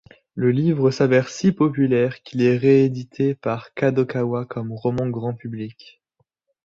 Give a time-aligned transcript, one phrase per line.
[0.33, 6.01] Le livre s'avère si populaire qu'il est réédité par Kadokawa comme roman grand public.